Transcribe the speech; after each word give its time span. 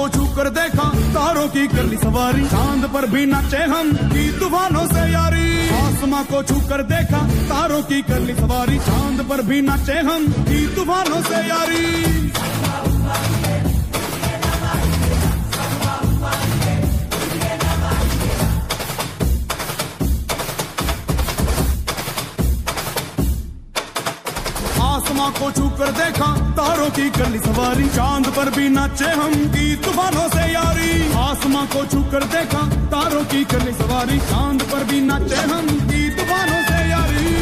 देखा, 0.00 0.88
तारों 0.88 1.48
की 1.48 1.66
कर 1.66 1.82
ली 1.82 1.96
सवारी। 1.96 2.44
चाँद 2.44 2.90
पर 2.94 3.06
भी 3.06 3.26
नाचे 3.26 3.56
हम 3.56 3.92
की 3.92 4.38
तूफानों 4.38 4.86
से 4.86 5.12
यारी। 5.12 5.68
आसमां 5.68 6.24
को 6.24 6.42
छू 6.42 6.54
कर 6.54 6.82
देखा, 6.82 7.18
तारों 7.28 7.82
की 7.82 8.02
कर 8.02 8.20
ली 8.20 8.34
सवारी। 8.34 8.78
चाँद 8.78 9.26
पर 9.30 9.42
भी 9.42 9.60
नाचे 9.60 9.92
हम 9.92 10.26
की 10.28 10.74
तूफानों 10.74 11.22
से 11.22 11.34
यारी। 11.34 12.32
आसमां 25.20 25.32
को 25.32 25.50
छू 25.52 25.68
कर 25.68 25.90
देखा, 25.92 26.26
तारों 26.56 26.88
की 26.90 27.08
कर 27.10 27.28
ली 27.28 27.38
सवारी, 27.38 27.88
चाँद 27.88 28.26
पर 28.26 28.50
भी 28.50 28.68
नाचे 28.68 29.08
हम 29.12 29.32
की 29.52 29.76
तूफानों 29.76 30.28
से 30.28 30.44
यारी। 30.52 30.92
आसमां 31.12 31.64
को 31.66 31.84
छू 31.86 32.00
कर 32.12 32.24
देखा, 32.24 32.62
तारों 32.88 33.24
की 33.24 33.44
कर 33.44 33.64
ली 33.64 33.72
सवारी, 33.72 34.18
चाँद 34.20 34.62
पर 34.62 34.84
भी 34.84 35.00
नाचे 35.00 35.42
हम 35.52 35.66
की 35.90 36.08
तूफानों 36.10 36.62
से 36.62 36.80
यारी। 36.88 37.34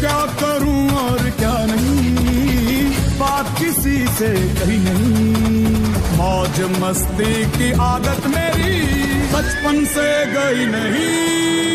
क्या 0.00 0.18
करूँ 0.42 0.82
और 0.98 1.30
क्या 1.38 1.54
नहीं, 1.70 2.90
बात 3.18 3.54
किसी 3.58 3.96
से 4.18 4.32
कही 4.58 4.78
नहीं। 4.78 5.30
मौज 6.18 6.60
मस्ती 6.82 7.32
की 7.54 7.72
आदत 7.84 8.26
मेरी, 8.26 8.74
बचपन 9.32 9.84
से 9.94 10.10
गई 10.34 10.66
नहीं। 10.66 11.73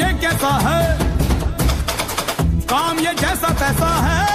ये 0.00 0.12
कैसा 0.12 0.52
है? 0.68 0.98
काम 2.64 2.98
ये 2.98 3.14
जैसा 3.14 3.48
तैसा 3.48 3.90
है। 4.06 4.26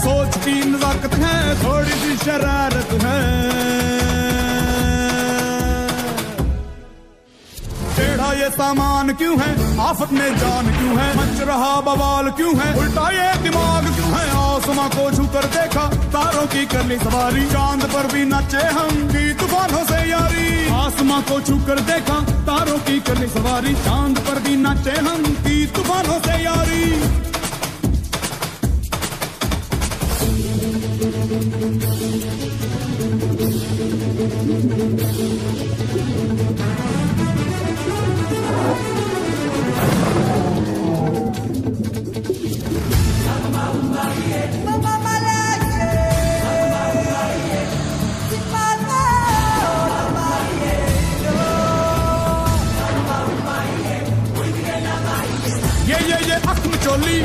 सोच 0.00 0.44
की 0.44 0.54
नजाकत 0.64 1.14
है, 1.14 1.64
थोड़ी 1.64 1.90
सी 1.90 2.16
शरारत 2.16 3.02
है। 3.02 3.46
ये 8.36 8.48
सामान 8.50 9.12
क्यों 9.12 9.40
है? 9.40 9.80
आफत 9.80 10.12
में 10.12 10.38
जान 10.38 10.66
क्यों 10.66 10.98
है? 10.98 11.16
मच 11.16 11.40
रहा 11.40 11.80
बवाल 11.80 12.30
क्यों 12.30 12.56
है? 12.58 12.78
उल्टा 12.78 13.10
ये 13.10 13.42
दिमाग 13.42 13.84
क्यों 13.84 14.10
है? 14.10 14.45
आसमां 14.56 14.88
को 14.88 15.04
छू 15.16 15.24
कर 15.26 15.44
देखा, 15.44 15.84
तारों 16.14 16.46
की 16.46 16.64
करनी 16.66 16.96
सवारी। 16.96 17.44
चाँद 17.46 17.82
पर 17.84 18.06
भी 18.12 18.24
नाचे 18.24 18.62
हम 18.76 19.08
की 19.08 19.24
तूफानों 19.34 19.84
से 19.84 20.00
यारी। 20.10 20.46
आसमां 20.72 21.20
को 21.22 21.40
छू 21.40 21.56
कर 21.66 21.80
देखा, 21.90 22.18
तारों 22.48 22.78
की 22.78 22.98
करनी 23.00 23.28
सवारी। 23.28 23.74
चाँद 23.84 24.18
पर 24.18 24.40
भी 24.40 24.56
नाचे 24.56 24.96
हम 25.00 25.24
की 25.44 25.66
तूफानों 25.66 26.20
से 26.20 26.42
यारी। 26.44 26.84
ये 55.86 55.98
ये 56.02 56.18
ये 56.28 56.36
अख्म 56.50 56.76
चोली। 56.84 57.18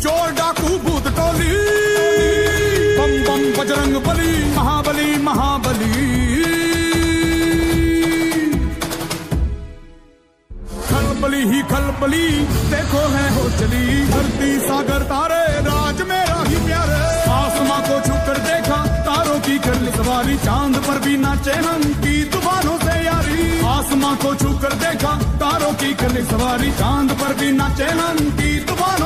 चोर 0.00 0.30
डाकू 0.30 0.68
भूत 0.78 1.04
टोली। 1.16 1.52
बम 2.96 3.12
बम, 3.26 3.42
बजरंग 3.58 3.96
बली, 3.96 4.32
महाबली 4.54 5.16
महाबली। 5.22 5.92
खलबली 10.88 11.42
ही 11.52 11.62
खलबली, 11.62 12.26
देखो 12.70 13.02
है 13.14 13.26
हो 13.34 13.44
चली 13.50 14.06
धरती 14.06 14.50
सागर 14.60 15.02
तारे, 15.02 15.44
राज 15.62 16.02
मेरा 16.02 16.42
ही 16.48 16.56
प्यारे। 16.66 17.00
आसमां 17.32 17.80
को 17.80 18.00
छू 18.06 18.14
कर 18.26 18.38
देखा, 18.40 18.78
तारों 19.06 19.38
की 19.40 19.58
कर 19.58 19.74
सवारी। 19.96 20.36
चाँद 20.36 20.76
पर 20.76 20.98
भी 20.98 21.16
नाचे 21.16 21.52
हम 21.52 21.82
की 22.02 22.24
तूफानों 22.24 22.78
से 22.78 22.98
यारी। 23.04 23.66
आसमां 23.66 24.14
को 24.16 24.34
छू 24.34 24.50
कर 24.58 24.72
देखा 24.82 25.12
की 25.82 25.92
कर 26.00 26.14
सवारी 26.30 26.70
चाँद 26.78 27.10
पर 27.20 27.34
भी 27.38 27.50
नाचे 27.58 27.90
हम 28.00 28.18
तुम्हारा 28.68 29.01